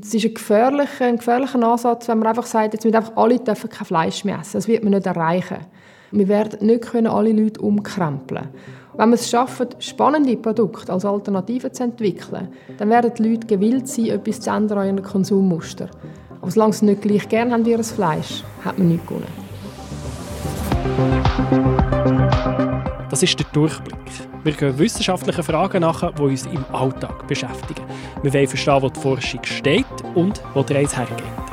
[0.00, 3.68] Es ist ein gefährlicher, ein gefährlicher Ansatz, wenn man einfach sagt, jetzt einfach alle dürfen
[3.68, 4.52] kein Fleisch mehr essen.
[4.54, 5.58] Das wird man nicht erreichen.
[6.10, 8.48] Wir werden nicht können alle Leute umkrempeln
[8.96, 12.48] Wenn wir es schaffen, spannende Produkte als Alternative zu entwickeln,
[12.78, 15.90] dann werden die Leute gewillt sein, etwas zu ändern an ihren Konsummuster.
[16.40, 19.26] Aber solange sie nicht gleich gerne haben wie das Fleisch, hat man nichts gewonnen.
[23.10, 24.27] Das ist der Durchblick.
[24.44, 27.82] Wir gehen wissenschaftlichen Fragen nach, die uns im Alltag beschäftigen.
[28.22, 31.47] Wir wollen verstehen, wo die Forschung steht und wo die Reise hergeht.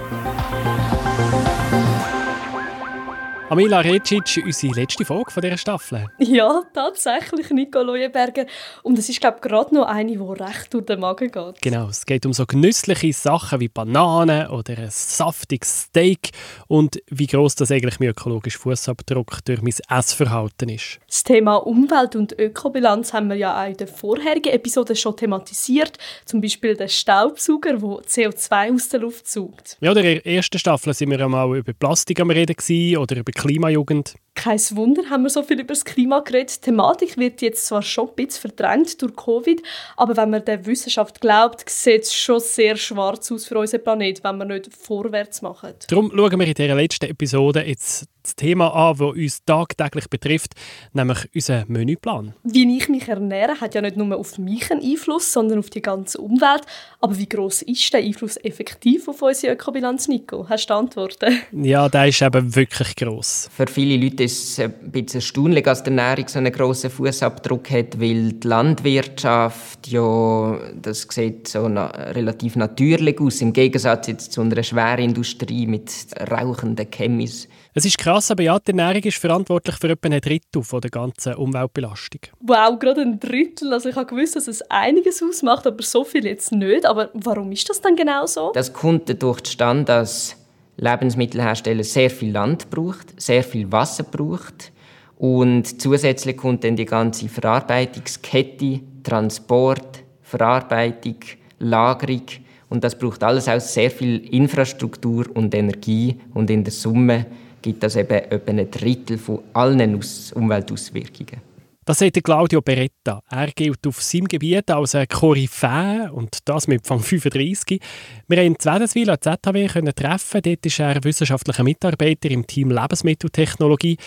[3.48, 6.08] Amila Recic, unsere letzte Folge von dieser Staffel.
[6.18, 8.48] Ja, tatsächlich, Nico Leuenberger.
[8.82, 11.62] Und es ist, glaube ich, gerade noch eine, die recht durch den Magen geht.
[11.62, 16.32] Genau, es geht um so genüssliche Sachen wie Bananen oder ein saftiges Steak
[16.68, 21.00] und wie groß das eigentlich mein ökologischer Fußabdruck durch mein Essverhalten ist.
[21.08, 26.00] Das Thema Umwelt- und Ökobilanz haben wir ja auch in der vorherigen Episode schon thematisiert.
[26.26, 29.78] Zum Beispiel den Staubsauger, der CO2 aus der Luft saugt.
[29.82, 34.16] Ja, in der ersten Staffel sind wir einmal über Plastik am Reden oder über Klimajugend.
[34.36, 36.58] Kein Wunder, haben wir so viel über das Klima geredet.
[36.58, 39.64] Die Thematik wird jetzt zwar schon ein bisschen verdrängt durch Covid,
[39.96, 44.24] aber wenn man der Wissenschaft glaubt, sieht es schon sehr schwarz aus für unseren Planeten,
[44.24, 45.74] wenn wir nicht vorwärts machen.
[45.88, 50.54] Darum schauen wir in dieser letzten Episode jetzt das Thema an, das uns tagtäglich betrifft,
[50.94, 52.34] nämlich unseren Menüplan.
[52.44, 55.82] Wie ich mich ernähre, hat ja nicht nur auf mich einen Einfluss, sondern auf die
[55.82, 56.64] ganze Umwelt.
[57.00, 60.48] Aber wie groß ist der Einfluss effektiv auf unsere Ökobilanz, Nico?
[60.50, 61.40] Hast du Antworten?
[61.52, 63.50] Ja, der ist eben wirklich groß.
[63.56, 67.70] Für viele Leute ist es ein bisschen erstaunlich, dass die Ernährung so einen grossen Fußabdruck
[67.72, 74.34] hat, weil die Landwirtschaft ja, das sieht so na relativ natürlich aus, im Gegensatz jetzt
[74.34, 75.92] zu einer Schwerindustrie mit
[76.30, 77.48] rauchenden Chemis.
[77.78, 80.92] Es ist krass, aber ja, die Ernährung ist verantwortlich für etwa ein Drittel von der
[80.92, 82.22] ganzen Umweltbelastung.
[82.40, 83.74] Wow, gerade ein Drittel.
[83.74, 86.86] Also ich habe gewusst, dass es einiges ausmacht, aber so viel jetzt nicht.
[86.86, 88.54] Aber warum ist das dann genau so?
[88.54, 90.38] Das kommt dadurch zustande, dass
[90.78, 94.72] Lebensmittelhersteller sehr viel Land braucht, sehr viel Wasser braucht.
[95.18, 101.16] Und zusätzlich kommt dann die ganze Verarbeitungskette, Transport, Verarbeitung,
[101.60, 102.24] Lagerung.
[102.70, 106.18] Und das braucht alles auch sehr viel Infrastruktur und Energie.
[106.34, 107.26] Und in der Summe
[107.62, 110.00] gibt das eben etwa ein Drittel von allen
[110.34, 111.55] Umweltauswirkungen.
[111.88, 113.22] Das sagt Claudio Beretta.
[113.30, 117.80] Er gilt auf seinem Gebiet als ein Koryphäe und das mit Fang 35.
[118.28, 120.42] Wir haben ihn in Wädenswil an ZHW treffen.
[120.42, 123.98] Dort ist er wissenschaftlicher Mitarbeiter im Team Lebensmitteltechnologie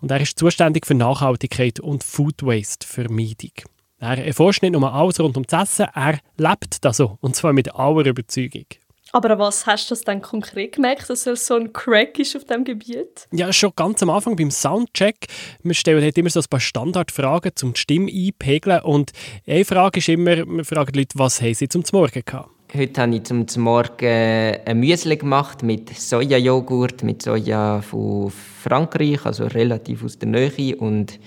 [0.00, 3.52] und er ist zuständig für Nachhaltigkeit und Food Waste Vermeidung.
[4.00, 7.52] Er erforscht nicht nur alles rund um das Essen, er lebt das so und zwar
[7.52, 8.66] mit aller Überzeugung.
[9.12, 12.44] Aber was hast du das dann konkret gemerkt, dass er so ein Crack ist auf
[12.44, 13.26] diesem Gebiet?
[13.32, 15.26] Ja, schon ganz am Anfang beim Soundcheck.
[15.62, 18.82] Wir stellen halt immer so ein paar Standardfragen zum Stimme einpegeln.
[18.82, 19.12] Und
[19.46, 22.50] eine Frage ist immer, wir fragen die Leute, was haben sie zum Morgen gehabt?
[22.74, 28.30] Heute habe ich zum Morgen ein Müsli gemacht mit Sojajoghurt, mit Soja von
[28.62, 31.18] Frankreich, also relativ aus der Nähe und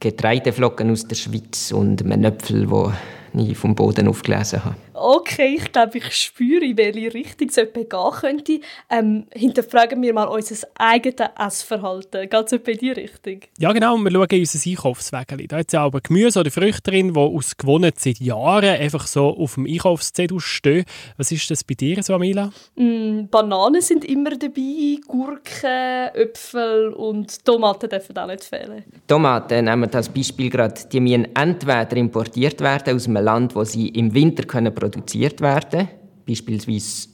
[0.00, 5.72] Getreideflocken aus der Schweiz und einem Äpfel, den ich vom Boden aufgelesen habe okay, ich
[5.72, 8.60] glaube, ich spüre, in welche Richtung es gehen könnte.
[8.90, 12.28] Ähm, hinterfragen wir mal unser eigenes Essverhalten.
[12.28, 13.40] Geht es in die Richtung?
[13.58, 13.96] Ja, genau.
[13.96, 15.46] Wir schauen in unser Einkaufswägel.
[15.46, 19.06] Da hat es ja aber Gemüse oder Früchte drin, die aus gewonnen seit Jahren einfach
[19.06, 20.84] so auf dem Einkaufszettel stehen.
[21.16, 22.50] Was ist das bei dir so, Amila?
[22.76, 28.84] Mm, Bananen sind immer dabei, Gurken, Äpfel und Tomaten dürfen auch nicht fehlen.
[29.06, 33.64] Tomaten, nehmen wir das Beispiel gerade, die müssen entweder importiert werden aus einem Land, wo
[33.64, 35.88] sie im Winter können produziert werden,
[36.26, 37.08] beispielsweise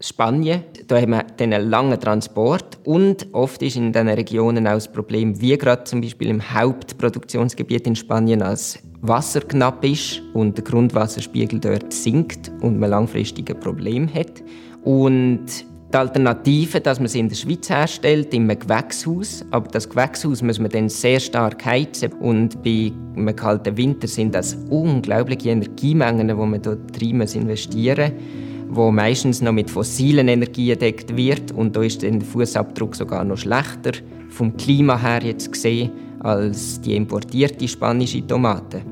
[0.00, 0.62] Spanien.
[0.88, 4.90] Da haben wir dann einen langen Transport und oft ist in diesen Regionen auch das
[4.90, 10.64] Problem, wie gerade zum Beispiel im Hauptproduktionsgebiet in Spanien, als Wasser knapp ist und der
[10.64, 14.42] Grundwasserspiegel dort sinkt und man langfristige Probleme hat.
[14.84, 15.46] Und
[15.92, 19.44] die Alternative, dass man sie in der Schweiz herstellt, in einem Gewächshaus.
[19.50, 22.12] Aber das Gewächshaus muss man dann sehr stark heizen.
[22.14, 28.76] Und bei einem kalten Winter sind das unglaubliche Energiemengen, die man dort rein investieren muss,
[28.76, 31.52] wo meistens noch mit fossilen Energien gedeckt wird.
[31.52, 33.92] Und da ist der Fußabdruck sogar noch schlechter
[34.28, 35.90] vom Klima her jetzt gesehen
[36.20, 38.82] als die importierte spanische Tomate.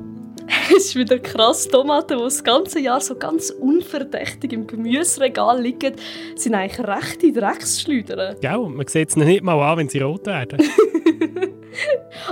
[0.70, 1.68] Es ist wieder krass.
[1.68, 5.94] Tomaten, die das ganze Jahr so ganz unverdächtig im Gemüseregal liegen,
[6.34, 8.36] sind eigentlich rechte Drecksschleudern.
[8.42, 10.58] Ja, man sieht es nicht mal an, wenn sie rot werden.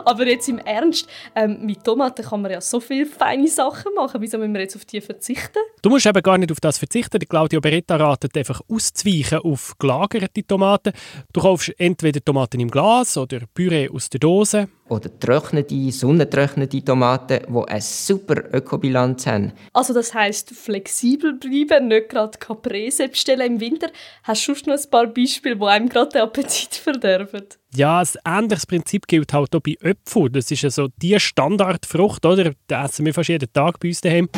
[0.05, 4.21] Aber jetzt im Ernst, ähm, mit Tomaten kann man ja so viele feine Sachen machen.
[4.21, 5.59] Wieso müssen wir jetzt auf die verzichten?
[5.83, 7.19] Du musst eben gar nicht auf das verzichten.
[7.19, 10.93] Die Claudia Beretta ratet einfach auszuweichen auf gelagerte Tomaten.
[11.33, 14.69] Du kaufst entweder Tomaten im Glas oder Püree aus der Dose.
[14.89, 19.53] Oder trocknete, sonnentrocknete Tomaten, die eine super Ökobilanz haben.
[19.73, 23.89] Also das heisst, flexibel bleiben, nicht gerade Caprese bestellen im Winter.
[24.23, 27.47] Hast du schon noch ein paar Beispiele, die einem gerade den Appetit verderben?
[27.75, 30.33] Ja, ein ähnliches Prinzip gilt halt auch bei Äpfeln.
[30.33, 32.53] Das ist ja die Standardfrucht, oder?
[32.71, 34.29] Die essen wir fast jeden Tag bei uns daheim.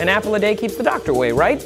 [0.00, 1.62] An apple a day keeps the doctor away, right?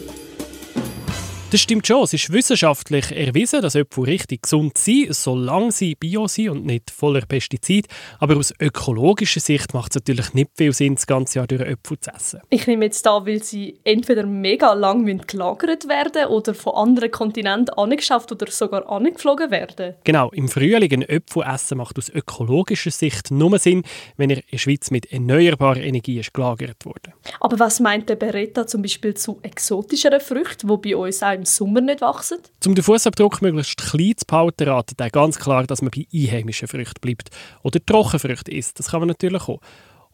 [1.55, 2.03] Das stimmt schon.
[2.03, 6.91] Es ist wissenschaftlich erwiesen, dass Äpfel richtig gesund sind, solange sie bio sind und nicht
[6.91, 7.87] voller Pestizide.
[8.19, 12.01] Aber aus ökologischer Sicht macht es natürlich nicht viel Sinn, das ganze Jahr durch Äpfel
[12.01, 12.41] zu essen.
[12.51, 17.73] Ich nehme jetzt da, weil sie entweder mega lang gelagert werden oder von anderen Kontinenten
[17.79, 19.95] angeschafft oder sogar angeflogen werden.
[20.03, 23.85] Genau, im Frühling ein Äpfel essen macht aus ökologischer Sicht nur Sinn,
[24.17, 27.12] wenn er in der Schweiz mit erneuerbarer Energie ist gelagert wurde.
[27.39, 31.44] Aber was meint der Beretta zum Beispiel zu exotischeren Früchten, die bei uns auch im
[31.44, 32.38] Sommer nicht wachsen?
[32.67, 36.69] Um den Fußabdruck möglichst klein zu behalten, ratet er ganz klar, dass man bei einheimischen
[36.69, 37.31] Früchten bleibt.
[37.62, 39.61] Oder Trockenfrüchte isst, das kann man natürlich auch.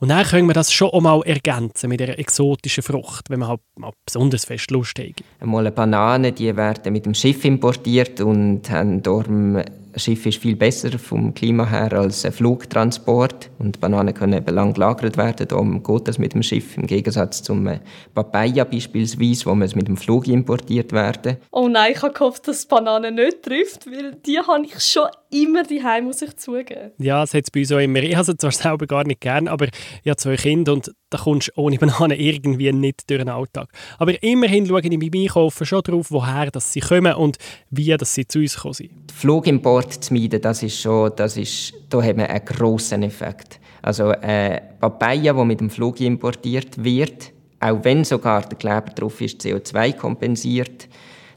[0.01, 3.51] Und dann können wir das schon auch mal ergänzen mit einer exotischen Frucht, wenn man
[3.51, 5.23] halt mal besonders fest Lust hat.
[5.41, 9.63] Einmal eine Banane, die werden mit dem Schiff importiert und haben darum
[9.93, 14.55] ein Schiff ist viel besser vom Klima her als ein Flugtransport und Bananen können eben
[14.55, 15.49] lang gelagert werden.
[15.49, 17.81] Darum geht das mit dem Schiff im Gegensatz zum äh,
[18.15, 21.39] Papaya beispielsweise, wo man es mit dem Flug importiert werden.
[21.51, 25.63] Oh nein, ich habe gehofft, dass Bananen nicht trifft, weil die habe ich schon immer
[25.63, 26.93] die Heim muss ich zugeben.
[26.99, 28.03] Ja, das hat es bei uns auch immer.
[28.03, 31.19] Ich habe sie zwar selber gar nicht gern, aber ich habe zwei Kinder und da
[31.19, 33.69] kommst du ohne Bananen irgendwie nicht durch den Alltag.
[33.99, 37.37] Aber immerhin schaue ich beim Einkaufen schon darauf, woher dass sie kommen und
[37.71, 38.91] wie dass sie zu uns kommen sind.
[39.13, 43.61] Flugimport zu meiden, das ist schon, das ist, da haben wir einen grossen Effekt.
[43.83, 49.21] Also äh, Papaya, die mit dem Flug importiert wird, auch wenn sogar der Kleber drauf
[49.21, 50.89] ist, CO2 kompensiert,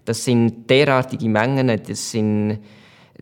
[0.05, 2.59] das sind derartige Mengen, das sind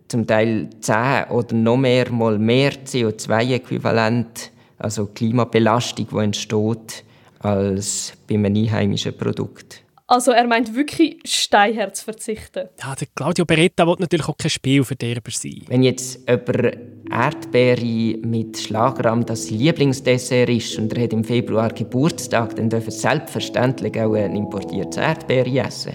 [0.07, 4.51] zum Teil 10 oder noch mehr mal mehr CO2-Äquivalent,
[4.81, 7.03] also Klimabelastung, die entsteht,
[7.39, 9.83] als bei einem einheimischen Produkt.
[10.07, 12.67] Also er meint wirklich Steinherz verzichten.
[12.83, 15.61] Ja, der Claudio Beretta will natürlich auch kein Spielverderber sein.
[15.67, 16.77] Wenn jetzt jemand
[17.09, 23.97] Erdbeere mit Schlagrahm das Lieblingsdessert ist und er hat im Februar Geburtstag, dann dürfen selbstverständlich
[24.01, 25.93] auch ein importiertes Erdbeere essen.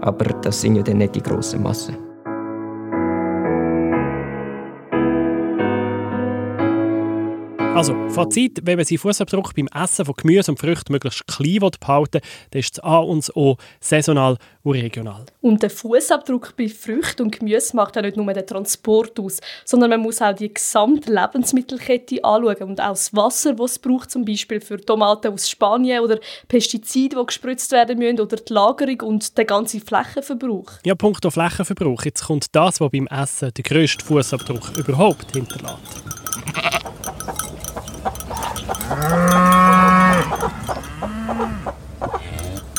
[0.00, 2.05] Aber das sind ja dann nicht die grossen Massen.
[7.76, 12.14] Also, Fazit, wenn man seinen Fußabdruck beim Essen von Gemüse und Früchten möglichst klein behalten
[12.14, 12.20] will,
[12.50, 15.26] dann ist das A und das O saisonal und regional.
[15.42, 19.90] Und der Fußabdruck bei Früchten und Gemüse macht ja nicht nur den Transport aus, sondern
[19.90, 24.24] man muss auch die gesamte Lebensmittelkette anschauen und auch das Wasser, das es braucht, zum
[24.24, 26.18] Beispiel für Tomaten aus Spanien oder
[26.48, 30.72] Pestizide, die gespritzt werden müssen oder die Lagerung und der ganze Flächenverbrauch.
[30.86, 32.06] Ja, punkto Flächenverbrauch.
[32.06, 36.25] Jetzt kommt das, was beim Essen den grössten Fußabdruck überhaupt hinterlässt.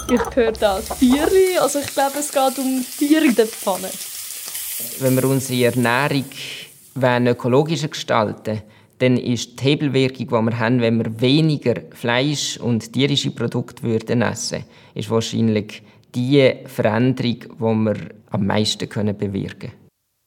[0.09, 3.89] Ich höre da Tiere, also ich glaube, es geht um Tiere in der Pfanne.
[4.99, 6.25] Wenn wir unsere Ernährung
[7.27, 8.61] ökologischer gestalten
[8.99, 14.21] dann ist die Hebelwirkung, die wir haben, wenn wir weniger Fleisch und tierische Produkte würden
[14.21, 14.63] essen
[14.95, 15.83] ist wahrscheinlich
[16.15, 17.95] die Veränderung, die wir
[18.31, 19.73] am meisten bewirken können.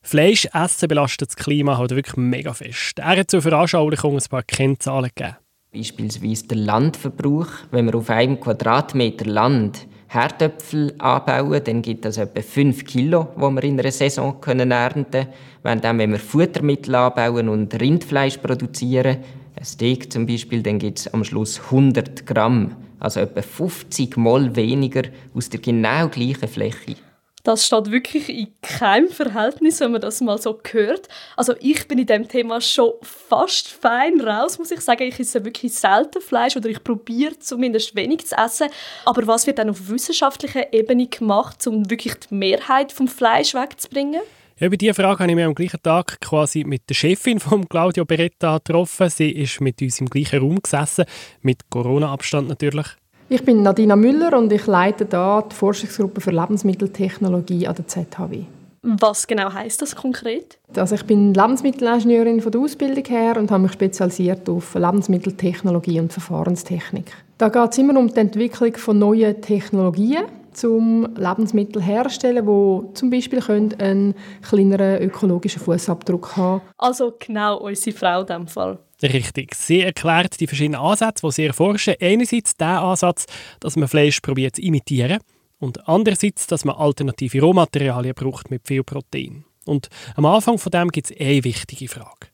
[0.02, 2.98] Fleisch essen belastet das Klima halt wirklich mega fest.
[2.98, 5.36] Er hat zur Veranschaulichung ein paar Kennzahlen gegeben.
[5.72, 7.46] Beispielsweise der Landverbrauch.
[7.70, 13.40] Wenn wir auf einem Quadratmeter Land Herdöpfel anbauen, dann gibt das etwa 5 Kilo, die
[13.40, 15.28] wir in einer Saison können ernten
[15.62, 15.98] können.
[15.98, 19.18] Wenn wir Futtermittel anbauen und Rindfleisch produzieren,
[19.54, 24.56] ein Steak zum Beispiel, dann gibt es am Schluss 100 Gramm, also etwa 50 Mal
[24.56, 25.02] weniger
[25.34, 26.96] aus der genau gleichen Fläche.
[27.42, 31.08] Das steht wirklich in keinem Verhältnis, wenn man das mal so hört.
[31.36, 35.04] Also ich bin in dem Thema schon fast fein raus, muss ich sagen.
[35.04, 38.68] Ich esse wirklich selten Fleisch oder ich probiere zumindest wenig zu essen.
[39.04, 44.20] Aber was wird dann auf wissenschaftlicher Ebene gemacht, um wirklich die Mehrheit vom Fleisch wegzubringen?
[44.58, 47.66] Ja, über diese Frage habe ich mich am gleichen Tag quasi mit der Chefin von
[47.66, 49.08] Claudio Beretta getroffen.
[49.08, 51.06] Sie ist mit uns im gleichen Raum gesessen,
[51.40, 52.86] mit Corona-Abstand natürlich.
[53.32, 58.42] Ich bin Nadina Müller und ich leite da die Forschungsgruppe für Lebensmitteltechnologie an der ZHW.
[58.82, 60.58] Was genau heißt das konkret?
[60.74, 66.12] Also ich bin Lebensmittelingenieurin von der Ausbildung her und habe mich spezialisiert auf Lebensmitteltechnologie und
[66.12, 67.12] Verfahrenstechnik.
[67.38, 70.24] Da geht es immer um die Entwicklung von neuen Technologien
[70.64, 73.40] um Lebensmittel herzustellen, die zum Beispiel
[73.78, 78.78] einen kleineren ökologischen Fußabdruck haben Also genau unsere Frau in diesem Fall.
[79.02, 79.54] Richtig.
[79.54, 81.94] Sie erklärt die verschiedenen Ansätze, die sie erforschen.
[82.00, 83.26] Einerseits den Ansatz,
[83.60, 85.20] dass man Fleisch probiert zu imitieren
[85.58, 89.44] und andererseits, dass man alternative Rohmaterialien braucht mit viel Protein.
[89.66, 92.28] Und am Anfang von dem gibt es eine wichtige Frage.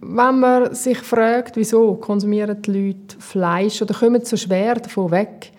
[0.00, 5.52] Wenn man sich fragt, wieso konsumieren die Leute Fleisch oder kommen so schwer davon weg,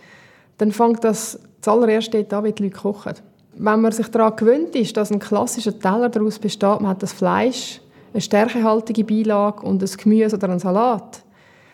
[0.57, 3.13] dann fängt das zuallererst dort an, wie die Leute kochen.
[3.57, 7.13] Wenn man sich daran gewöhnt ist, dass ein klassischer Teller daraus besteht, man hat das
[7.13, 7.81] Fleisch,
[8.15, 11.22] eine stärkehaltige Beilage und ein Gemüse oder einen Salat,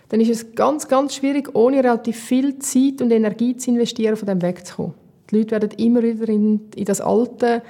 [0.09, 4.27] dann ist es ganz, ganz schwierig, ohne relativ viel Zeit und Energie zu investieren, von
[4.27, 4.93] dem wegzukommen.
[5.29, 7.61] Die Leute werden immer wieder in, in das alte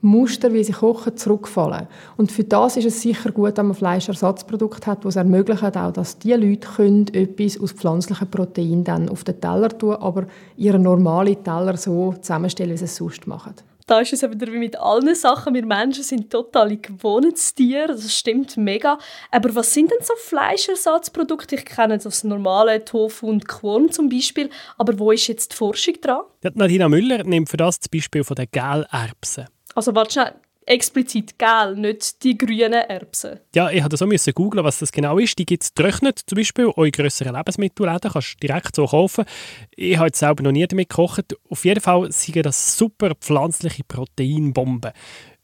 [0.00, 1.88] Muster, wie sie kochen, zurückfallen.
[2.16, 5.92] Und für das ist es sicher gut, wenn man Fleischersatzprodukte hat, die es ermöglichen, auch,
[5.92, 10.82] dass die Leute können etwas aus pflanzlichen Proteinen dann auf den Teller tun, aber ihren
[10.82, 13.54] normalen Teller so zusammenstellen, wie sie es sonst machen.
[13.90, 15.52] Da ist es wieder wie mit allen Sachen.
[15.52, 17.88] Wir Menschen sind totale Gewohnheitstiere.
[17.88, 18.98] Das stimmt mega.
[19.32, 21.56] Aber was sind denn so Fleischersatzprodukte?
[21.56, 24.48] Ich kenne das normale Tofu und Quorn zum Beispiel.
[24.78, 26.20] Aber wo ist jetzt die Forschung dran?
[26.44, 29.48] Ja, Nadina Müller nimmt für das das Beispiel von den Gelerbsen.
[29.74, 30.34] Also warte schnell,
[30.70, 33.40] explizit gel, nicht die grünen Erbsen.
[33.54, 35.38] Ja, ich musste so googeln, was das genau ist.
[35.38, 39.24] Die gibt es getrocknet, zum Beispiel auch in grösseren Lebensmittelläden, kannst du direkt so kaufen.
[39.72, 41.36] Ich habe jetzt selber noch nie damit gekocht.
[41.48, 44.92] Auf jeden Fall sind das super pflanzliche Proteinbomben.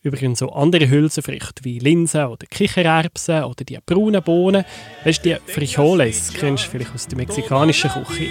[0.02, 4.64] Übrigens so andere Hülsenfrüchte wie Linsen oder Kichererbsen oder die braunen Bohnen.
[5.04, 8.28] Weißt du, die Frijoles kennst du vielleicht aus der mexikanischen Küche.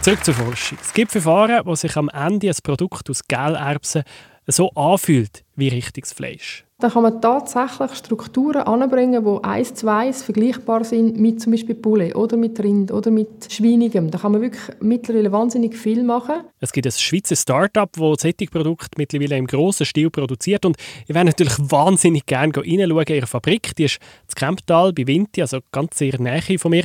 [0.00, 0.78] Zurück zur Forschung.
[0.80, 4.04] Es gibt Verfahren, wo sich am Ende ein Produkt aus Gelerbsen
[4.46, 6.64] so anfühlt wie richtiges Fleisch.
[6.80, 11.74] Da kann man tatsächlich Strukturen anbringen, die eins zu eins vergleichbar sind mit zum Beispiel
[11.74, 14.12] Poulet oder mit Rind oder mit Schweinigem.
[14.12, 16.44] Da kann man wirklich mittlerweile wahnsinnig viel machen.
[16.60, 21.08] Es gibt ein Schweizer Start-up, das solche Produkte mittlerweile im grossen Stil produziert und ich
[21.08, 23.74] würde natürlich wahnsinnig gerne reinschauen in ihre Fabrik.
[23.74, 26.84] Die ist in Kemptal bei Vinti, also ganz sehr nahe von mir.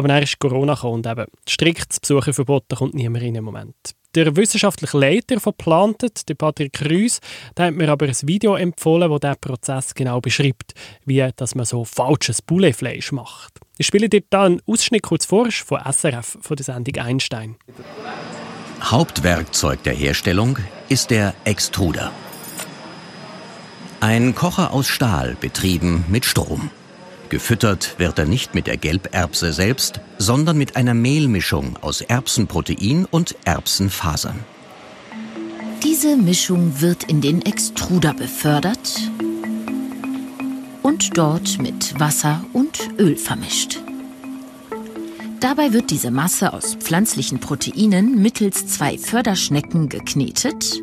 [0.00, 3.44] Aber dann ist Corona gekommen und eben strikt das Besucherverbot, da kommt niemand rein im
[3.44, 3.74] Moment.
[4.14, 7.20] Der wissenschaftliche Leiter von Planted, der Patrick Krüs,
[7.54, 10.72] der hat mir aber ein Video empfohlen, das diesen Prozess genau beschreibt,
[11.04, 13.60] wie dass man so falsches Pouletfleisch macht.
[13.76, 17.56] Ich spiele dir da einen Ausschnitt kurz vor von SRF, von der Sendung Einstein.
[18.80, 20.56] Hauptwerkzeug der Herstellung
[20.88, 22.10] ist der Extruder.
[24.00, 26.70] Ein Kocher aus Stahl, betrieben mit Strom.
[27.30, 33.36] Gefüttert wird er nicht mit der Gelberbse selbst, sondern mit einer Mehlmischung aus Erbsenprotein und
[33.44, 34.40] Erbsenfasern.
[35.84, 39.00] Diese Mischung wird in den Extruder befördert
[40.82, 43.80] und dort mit Wasser und Öl vermischt.
[45.38, 50.82] Dabei wird diese Masse aus pflanzlichen Proteinen mittels zwei Förderschnecken geknetet,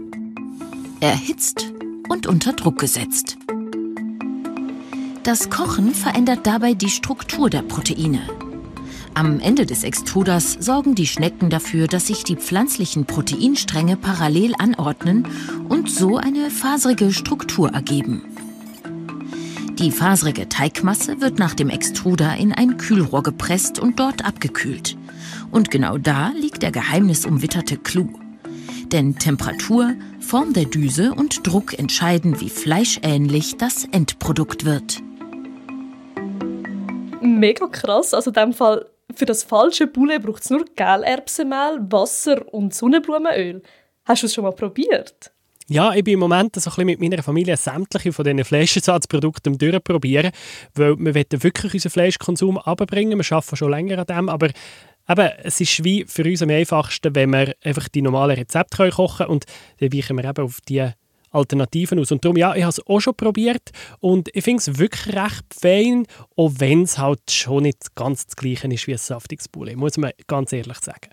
[1.01, 1.71] erhitzt
[2.07, 3.37] und unter Druck gesetzt.
[5.27, 8.21] Das Kochen verändert dabei die Struktur der Proteine.
[9.13, 15.27] Am Ende des Extruders sorgen die Schnecken dafür, dass sich die pflanzlichen Proteinstränge parallel anordnen
[15.67, 18.23] und so eine faserige Struktur ergeben.
[19.77, 24.97] Die faserige Teigmasse wird nach dem Extruder in ein Kühlrohr gepresst und dort abgekühlt.
[25.51, 28.07] Und genau da liegt der geheimnisumwitterte Clou.
[28.93, 35.01] Denn Temperatur, Form der Düse und Druck entscheiden, wie fleischähnlich das Endprodukt wird
[37.37, 38.13] mega krass.
[38.13, 43.61] Also in dem Fall, für das falsche Poulet braucht es nur Gelerbsenmehl, Wasser und Sonnenblumenöl.
[44.05, 45.31] Hast du es schon mal probiert?
[45.69, 50.31] Ja, ich bin im Moment so ein mit meiner Familie sämtliche von diesen Fleischersatzprodukten durchprobieren,
[50.75, 53.19] weil wir wirklich unseren Fleischkonsum abbringen.
[53.19, 54.47] Wir arbeiten schon länger an dem, aber
[55.09, 59.17] eben, es ist wie für uns am einfachsten, wenn wir einfach die normalen Rezepte kochen
[59.17, 59.45] können und
[59.79, 60.89] dann weichen wir eben auf die
[61.31, 62.11] Alternativen aus.
[62.11, 65.45] Und darum, ja, ich habe es auch schon probiert und ich finde es wirklich recht
[65.53, 66.05] fein,
[66.35, 69.97] auch wenn es halt schon nicht ganz das Gleiche ist wie ein saftiges Poulet, muss
[69.97, 71.09] man ganz ehrlich sagen.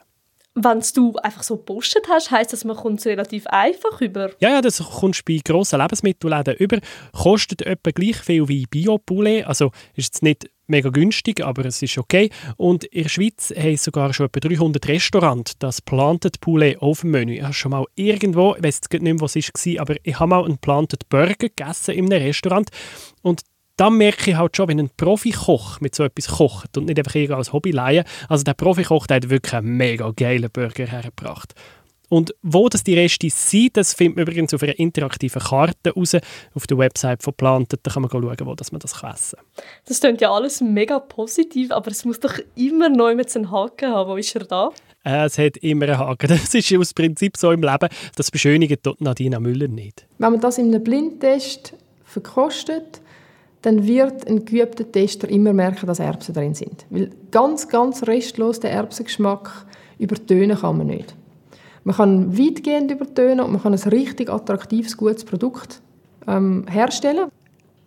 [0.57, 4.31] Wenn du einfach so gepostet hast, heisst das, man kommt es relativ einfach über?
[4.39, 6.79] Ja, ja, das kommst du bei grossen Lebensmittelläden über.
[7.13, 9.47] Kostet etwa gleich viel wie Bio-Poulet.
[9.47, 12.31] Also ist es nicht mega günstig, aber es ist okay.
[12.57, 17.11] Und in der Schweiz haben sogar schon etwa 300 Restaurants das Planted Poulet auf dem
[17.11, 17.35] Menü.
[17.35, 20.31] Ich habe schon mal irgendwo, ich weiß nicht mehr, was es war, aber ich habe
[20.31, 22.71] mal einen Planted Burger gegessen in einem Restaurant
[23.23, 23.43] und
[23.77, 27.37] dann merke ich halt schon, wenn ein Profikoch mit so etwas kocht und nicht einfach
[27.37, 28.05] als Hobby leihen.
[28.29, 31.55] Also der Profikoch, der hat wirklich einen mega geilen Burger hergebracht.
[32.15, 36.15] Und wo das die Reste sind, das findet man übrigens auf einer interaktiven Karte raus,
[36.55, 37.81] auf der Website von Plantet.
[37.83, 39.65] Da kann man schauen, wo das man das essen kann.
[39.87, 44.11] Das klingt ja alles mega positiv, aber es muss doch immer noch einen Haken haben.
[44.11, 44.71] Wo ist er da?
[45.05, 46.29] Äh, es hat immer einen Haken.
[46.45, 47.89] Das ist aus Prinzip so im Leben.
[48.15, 50.07] Das beschönigt Nadina Müller nicht.
[50.19, 53.01] Wenn man das in einem Blindtest verkostet,
[53.63, 56.87] dann wird ein geübter Tester immer merken, dass Erbsen drin sind.
[56.91, 59.67] Weil ganz, ganz restlos den Erbsengeschmack
[59.99, 61.17] übertönen kann man nicht.
[61.85, 65.81] Man kann weitgehend übertönen und man kann ein richtig attraktives, gutes Produkt
[66.27, 67.29] ähm, herstellen.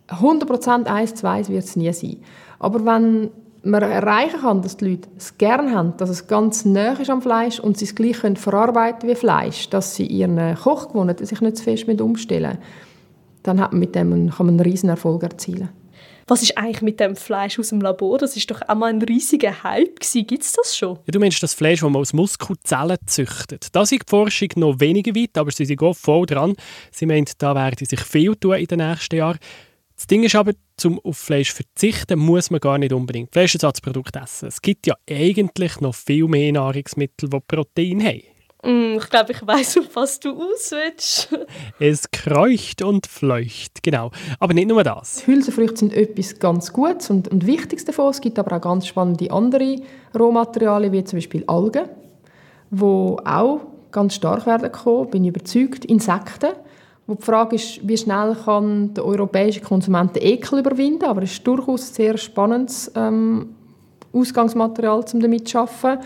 [0.08, 2.18] 100% 1 zu 1 wird es nie sein.
[2.58, 3.30] Aber wenn
[3.62, 7.20] man erreichen kann, dass die Leute es gerne haben, dass es ganz nah ist am
[7.20, 11.56] Fleisch und sie es gleich können verarbeiten wie Fleisch, dass sie ihren Kochgewohnheiten sich nicht
[11.56, 12.58] zu fest mit umstellen,
[13.42, 15.68] dann hat man mit dem, kann man einen riesen Erfolg erzielen.
[16.30, 18.18] Was ist eigentlich mit dem Fleisch aus dem Labor?
[18.18, 20.98] Das ist doch auch mal ein riesiger Hype Gibt es das schon?
[21.06, 23.68] Ja, du meinst das Fleisch, das man aus Muskelzellen züchtet.
[23.72, 26.54] Da ist die Forschung noch weniger weit, aber sie sind auch voll dran.
[26.92, 29.38] Sie meint, da werden sich viel tun in den nächsten Jahren.
[29.96, 34.48] Das Ding ist aber, zum auf Fleisch verzichten muss man gar nicht unbedingt Fleischersatzprodukte essen.
[34.48, 38.37] Es gibt ja eigentlich noch viel mehr Nahrungsmittel, die Protein haben.
[38.62, 41.28] Mm, ich glaube, ich weiß, auf was du aus willst.
[41.78, 44.10] es kreucht und fleucht, genau.
[44.40, 45.26] Aber nicht nur das.
[45.26, 48.10] Hülsenfrüchte sind etwas ganz Gutes und, und Wichtiges davon.
[48.10, 49.76] Es gibt aber auch ganz spannende andere
[50.18, 51.88] Rohmaterialien, wie zum Beispiel Algen,
[52.70, 53.60] die auch
[53.92, 55.84] ganz stark werden kommen, bin ich überzeugt.
[55.84, 56.50] Insekten
[57.08, 61.32] wo die Frage ist, wie schnell kann der europäische Konsument den Ekel überwinden, aber es
[61.32, 63.54] ist durchaus ein sehr spannendes ähm,
[64.12, 66.04] Ausgangsmaterial, um damit zu arbeiten.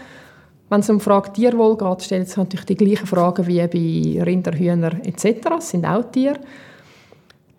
[0.72, 4.52] Wenn es um Frage Tierwohl geht, stellt es natürlich die gleichen Fragen wie bei Rinder,
[4.52, 5.40] Hühner etc.
[5.42, 6.38] Das sind auch Tiere.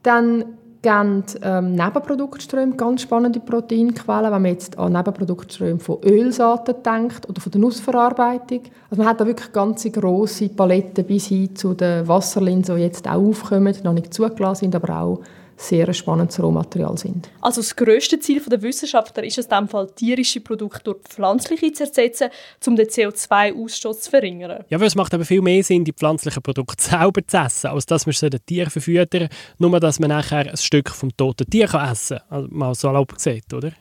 [0.01, 0.43] Dann
[0.82, 7.39] geben ähm, Nebenproduktströme ganz spannende Proteinquellen, wenn man jetzt an Nebenproduktströme von Ölsaaten denkt oder
[7.39, 8.62] von der Nussverarbeitung.
[8.89, 13.08] Also man hat da wirklich ganze grosse Paletten bis hin zu den Wasserlinsen, die jetzt
[13.08, 15.20] auch aufkommen, noch nicht zugelassen sind, aber auch
[15.55, 17.29] sehr ein spannendes Rohmaterial sind.
[17.41, 21.83] Also das grösste Ziel der Wissenschaftler ist es, in Fall tierische Produkte durch pflanzliche zu
[21.83, 22.29] ersetzen,
[22.67, 24.63] um den CO2-Ausstoß zu verringern.
[24.69, 27.86] Ja, weil es macht aber viel mehr Sinn, die pflanzlichen Produkte selber zu essen, als
[27.86, 31.74] dass man sie den Tieren verfüttern, nur dass man nachher ein Stück vom toten Tier
[31.74, 32.27] essen kann.
[32.29, 33.72] Also mal so erlaubt gesagt, oder?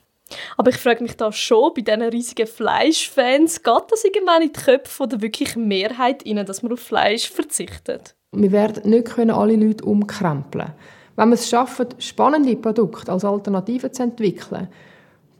[0.56, 4.60] Aber ich frage mich da schon, bei diesen riesigen Fleischfans, geht das irgendwann in die
[4.60, 8.14] Köpfe der wirklich Mehrheit rein, dass man auf Fleisch verzichtet?
[8.32, 10.74] Wir werden nicht alle Leute umkrempeln können.
[11.16, 14.68] Wenn wir es schaffen, spannende Produkte als Alternative zu entwickeln,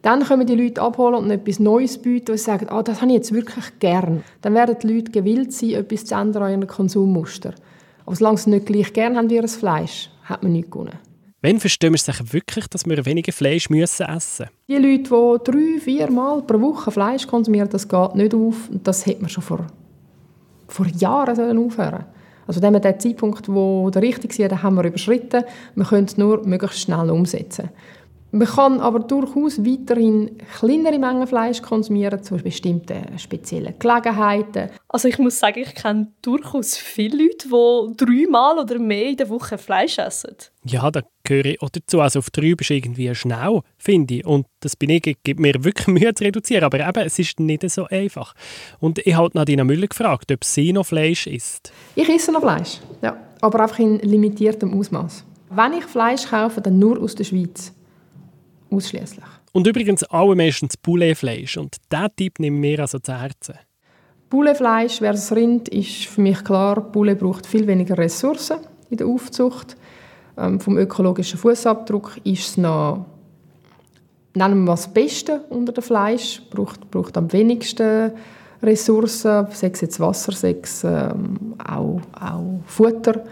[0.02, 3.10] dann können wir die Leute abholen und etwas Neues bieten, und sagen, oh, das habe
[3.12, 4.24] ich jetzt wirklich gern.
[4.40, 7.54] Dann werden die Leute gewillt sein, etwas zu ändern an ihren Konsummuster.
[8.04, 10.98] Aber solange sie nicht gleich gern haben wie ihr Fleisch, hat man nichts gewonnen.
[11.40, 14.46] Wann verstehen wir sich wirklich, dass wir weniger Fleisch müssen essen müssen?
[14.68, 18.68] Die Leute, die drei, vier Mal pro Woche Fleisch konsumieren, das geht nicht auf.
[18.70, 19.66] Das hätte man schon vor,
[20.68, 22.04] vor Jahren aufhören
[22.46, 25.44] also dem der Zeitpunkt, wo der richtig ist, den haben wir überschritten.
[25.74, 27.70] Wir können es nur möglichst schnell umsetzen.
[28.34, 34.70] Man kann aber durchaus weiterhin kleinere Mengen Fleisch konsumieren, zu bestimmten speziellen Gelegenheiten.
[34.88, 39.28] Also ich muss sagen, ich kenne durchaus viele Leute, die dreimal oder mehr in der
[39.28, 40.34] Woche Fleisch essen.
[40.64, 41.02] Ja, da
[41.32, 42.00] gehöre ich auch dazu.
[42.00, 44.26] Also auf drei bist du irgendwie schnell, finde ich.
[44.26, 46.64] Und das bin ich, gibt mir wirklich Mühe zu reduzieren.
[46.64, 48.34] Aber eben, es ist nicht so einfach.
[48.80, 51.72] Und ich habe Nadina Müller gefragt, ob sie noch Fleisch isst.
[51.94, 53.16] Ich esse noch Fleisch, ja.
[53.40, 55.24] Aber einfach in limitiertem Ausmaß.
[55.50, 57.72] Wenn ich Fleisch kaufe, dann nur aus der Schweiz.
[58.70, 59.24] Ausschließlich.
[59.52, 61.56] Und übrigens alle meistens Pouletfleisch.
[61.56, 63.54] Und diesen Tipp nehmen wir also zu Herzen.
[64.30, 69.76] Pouletfleisch versus Rind ist für mich klar, Poulet braucht viel weniger Ressourcen in der Aufzucht.
[70.36, 73.06] Ähm, vom ökologischen Fußabdruck ist es noch
[74.34, 78.12] nennen wir mal das Beste unter dem Fleisch, braucht, braucht am wenigsten
[78.62, 83.24] Ressourcen, sei es jetzt Wasser, sei es ähm, auch, auch Futter.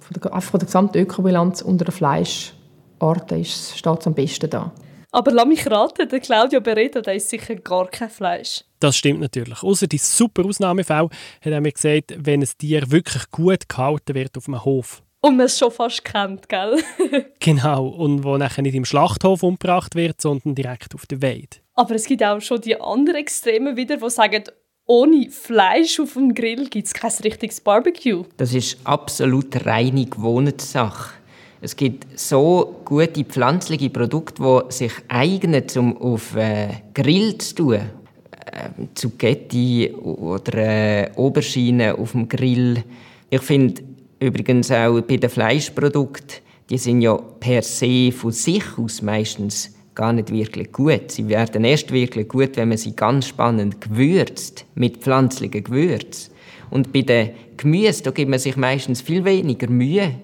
[0.00, 4.72] Von der, einfach von der gesamten Ökobilanz unter den Fleischarten steht es am besten da.
[5.10, 8.64] Aber lass mich raten, der Claudio Beretta, der ist sicher gar kein Fleisch.
[8.78, 9.62] Das stimmt natürlich.
[9.62, 11.08] Außer die super Ausnahmefälle
[11.40, 15.02] hat er mir gesagt, wenn ein Tier wirklich gut gehalten wird auf einem Hof.
[15.28, 16.82] Und man es schon fast kennt, gell?
[17.38, 21.58] genau, und wo nachher nicht im Schlachthof umgebracht wird, sondern direkt auf der Weide.
[21.74, 24.44] Aber es gibt auch schon die anderen Extreme wieder, die sagen,
[24.86, 28.24] ohne Fleisch auf dem Grill gibt es kein richtiges Barbecue.
[28.38, 31.12] Das ist absolut reine Gewohnheitssache.
[31.60, 37.74] Es gibt so gute pflanzliche Produkte, die sich eignen, um auf äh, Grill zu tun.
[37.74, 42.82] Äh, Zucchetti oder äh, Oberschiene auf dem Grill.
[43.28, 43.82] Ich finde
[44.20, 50.12] übrigens auch bei den Fleischprodukten, die sind ja per se von sich aus meistens gar
[50.12, 51.10] nicht wirklich gut.
[51.10, 56.32] Sie werden erst wirklich gut, wenn man sie ganz spannend gewürzt, mit pflanzlichen Gewürzen.
[56.70, 60.14] Und bei den Gemüse, da gibt man sich meistens viel weniger Mühe,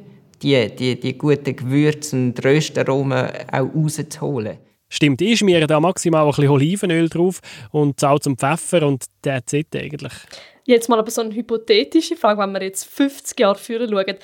[0.42, 4.58] die, die, die guten Gewürze und Röstaromen auch rauszuholen.
[4.94, 7.40] Stimmt, ich schmiere da maximal ein bisschen Olivenöl drauf
[7.72, 10.12] und Salz und Pfeffer und that's it eigentlich.
[10.66, 14.14] Jetzt mal aber so eine hypothetische Frage, wenn wir jetzt 50 Jahre früher schauen,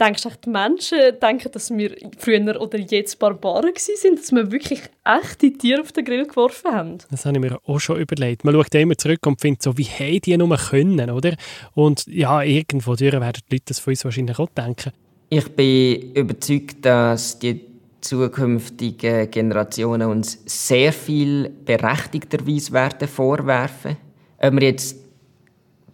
[0.00, 4.80] denkst du, die Menschen denken, dass wir früher oder jetzt Barbaren sind, dass wir wirklich
[5.04, 6.98] echte Tiere auf den Grill geworfen haben?
[7.10, 8.44] Das habe ich mir auch schon überlegt.
[8.44, 11.36] Man schaut immer zurück und findet so, wie haben die nur können, oder?
[11.74, 14.92] Und ja, irgendwo werden die Leute das von uns wahrscheinlich auch denken.
[15.28, 17.73] Ich bin überzeugt, dass die
[18.04, 23.96] zukünftigen Generationen uns sehr viel berechtigterweise werden vorwerfen.
[24.38, 24.96] Ob wir jetzt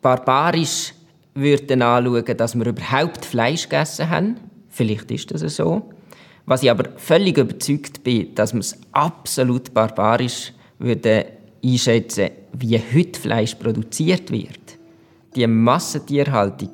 [0.02, 0.92] barbarisch
[1.34, 4.36] würden anschauen, dass wir überhaupt Fleisch gegessen haben,
[4.68, 5.90] vielleicht ist das so.
[6.46, 11.24] Was ich aber völlig überzeugt bin, dass wir es absolut barbarisch würden
[11.64, 14.78] einschätzen, wie heute Fleisch produziert wird.
[15.36, 16.70] Die Massentierhaltung,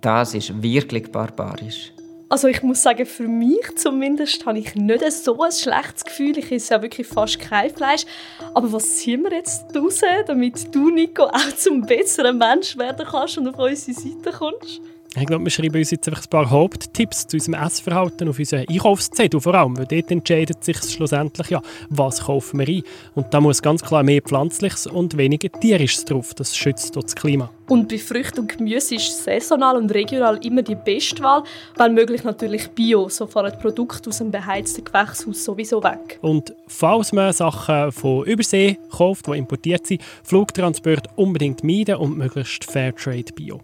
[0.00, 1.92] das ist wirklich barbarisch.
[2.32, 6.38] Also ich muss sagen, für mich zumindest habe ich nicht so ein schlechtes Gefühl.
[6.38, 8.06] Ich esse ja wirklich fast kein Fleisch.
[8.54, 13.36] Aber was ziehen wir jetzt raus, damit du, Nico, auch zum besseren Mensch werden kannst
[13.36, 14.80] und auf unsere Seite kommst?
[15.16, 18.64] Ich glaube, wir schreiben uns jetzt einfach ein paar Haupttipps zu unserem Essverhalten auf unseren
[18.68, 22.82] Einkaufszettel vor allem, weil dort entscheidet sich schlussendlich ja, was kaufen wir ein.
[23.16, 26.32] Und da muss ganz klar mehr Pflanzliches und weniger Tierisches drauf.
[26.34, 27.50] Das schützt das Klima.
[27.68, 31.42] Und bei Früchten und Gemüse ist saisonal und regional immer die beste Wahl,
[31.76, 36.20] weil möglich natürlich Bio, so fahren Produkte aus dem beheizten Gewächshaus sowieso weg.
[36.22, 42.64] Und falls man Sachen von Übersee kauft, die importiert sind, Flugtransport unbedingt meiden und möglichst
[42.64, 43.60] Fairtrade Bio.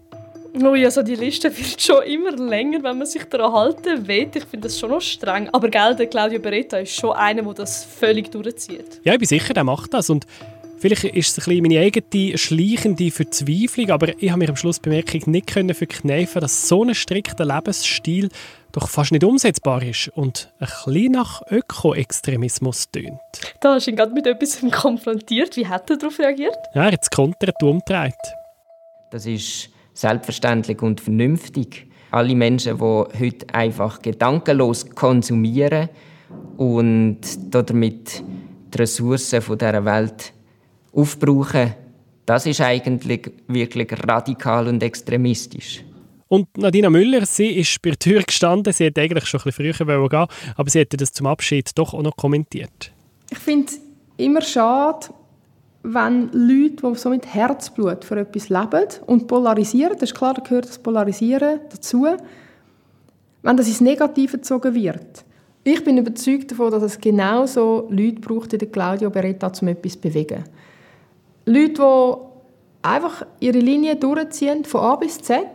[0.65, 4.29] Ui, also die Liste wird schon immer länger, wenn man sich daran halten will.
[4.33, 5.49] Ich finde das schon noch streng.
[5.49, 9.01] Aber gell, der Claudio Beretta ist schon einer, der das völlig durchzieht.
[9.03, 10.09] Ja, ich bin sicher, der macht das.
[10.09, 10.25] Und
[10.79, 14.79] vielleicht ist es ein bisschen meine eigene schleichende Verzweiflung, aber ich habe mir am Schluss
[14.79, 18.29] Bemerkung nicht können verkneifen, dass so ein strikter Lebensstil
[18.71, 23.19] doch fast nicht umsetzbar ist und ein bisschen nach Öko-Extremismus tönt.
[23.59, 25.55] Da hast du ihn gerade mit etwas konfrontiert.
[25.55, 26.57] Wie hat er darauf reagiert?
[26.73, 28.13] Ja, er hat es kontert umgedreht.
[29.09, 31.87] Das ist selbstverständlich und vernünftig.
[32.11, 35.89] Alle Menschen, die heute einfach gedankenlos konsumieren
[36.57, 37.19] und
[37.51, 38.23] damit
[38.73, 40.33] die Ressourcen dieser Welt
[40.93, 41.73] aufbrauchen,
[42.25, 45.83] das ist eigentlich wirklich radikal und extremistisch.
[46.27, 48.73] Und Nadina Müller, sie ist bei der Tür gestanden.
[48.73, 51.93] Sie hätte eigentlich schon ein bisschen früher gehen aber sie hätte das zum Abschied doch
[51.93, 52.91] auch noch kommentiert.
[53.29, 53.79] Ich finde es
[54.17, 55.07] immer schade,
[55.93, 60.41] wenn Leute, die so mit Herzblut für etwas leben und polarisieren, das ist klar, da
[60.41, 62.05] gehört das Polarisieren dazu,
[63.41, 65.23] wenn das ins Negative gezogen wird.
[65.63, 69.99] Ich bin überzeugt davon, dass es genauso Leute braucht wie Claudio Beretta, um etwas zu
[69.99, 70.43] bewegen.
[71.45, 75.45] Leute, die einfach ihre Linie durchziehen, von A bis Z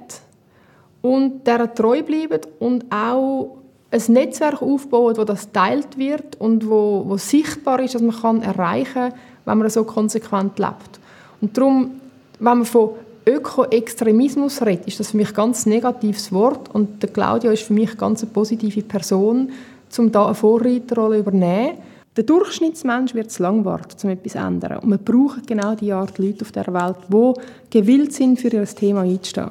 [1.03, 3.62] und der treu bleiben und auch
[3.93, 8.43] ein Netzwerk aufbauen, wo das teilt wird und wo, wo sichtbar ist, dass man kann
[8.43, 10.99] erreichen kann, wenn man so konsequent lebt.
[11.41, 12.01] Und darum,
[12.39, 12.91] wenn man von
[13.27, 17.75] Öko-Extremismus redet, ist das für mich ein ganz negatives Wort und der Claudio ist für
[17.75, 19.51] mich eine ganz positive Person,
[19.99, 21.79] um da eine Vorreiterrolle zu übernehmen.
[22.17, 24.79] Der Durchschnittsmensch wird es lang warten, um etwas zu ändern.
[24.79, 28.65] Und wir brauchen genau die Art Leute auf der Welt, die gewillt sind, für ihr
[28.65, 29.51] Thema einzustehen.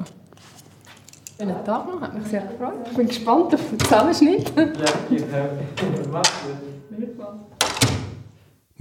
[1.38, 2.74] Schönen Tag noch, hat mich sehr gefreut.
[2.90, 4.52] Ich bin gespannt auf den Zusammenschnitt.
[4.56, 4.64] Ja,
[5.10, 5.58] ich habe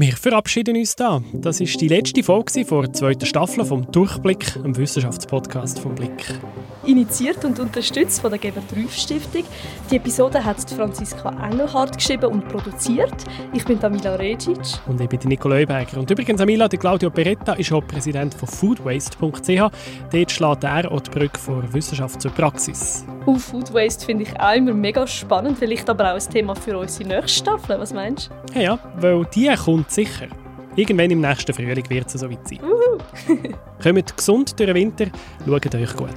[0.02, 1.22] wir verabschieden uns da.
[1.32, 6.34] Das ist die letzte Folge vor der zweiten Staffel vom Durchblick, einem Wissenschaftspodcast vom Blick.
[6.88, 9.44] Initiiert und unterstützt von der Geber Rüff Stiftung.
[9.92, 13.14] Die Episode hat Franziska Engelhardt geschrieben und produziert.
[13.54, 14.58] Ich bin Tamila Regic.
[14.88, 16.00] Und ich bin Nico Leuberger.
[16.00, 19.72] Und übrigens, Amila, der Claudio Beretta ist auch Präsident von foodwaste.ch.
[20.12, 23.06] Dort schlägt er auch die Brücke von Wissenschaft zur Praxis.
[23.26, 26.78] Uh, Food Waste finde ich auch immer mega spannend, vielleicht aber auch ein Thema für
[26.78, 27.80] unsere nächste Staffel.
[27.80, 28.60] Was meinst du?
[28.60, 30.28] Ja, ja, weil die kommt sicher.
[30.76, 32.60] Irgendwann im nächsten Frühling wird es so weit sein.
[33.84, 35.06] Kommt gesund durch den Winter,
[35.46, 36.10] schaut euch gut.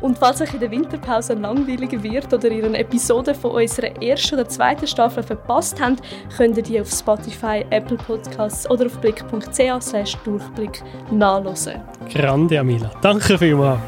[0.00, 4.36] Und falls euch in der Winterpause langweiliger wird oder ihr eine Episode von unserer ersten
[4.36, 6.02] oder zweiten Staffel verpasst habt,
[6.36, 11.74] könnt ihr die auf Spotify, Apple Podcasts oder auf blick.ch Durchblick nachlesen.
[12.12, 12.90] Grande, Amila.
[13.02, 13.80] Danke vielmals.